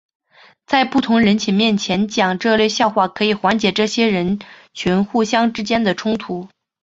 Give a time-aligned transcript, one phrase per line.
[0.65, 4.39] 在不同人群面前讲这类笑话可以缓解这些人
[4.73, 6.49] 群互相之间的冲突。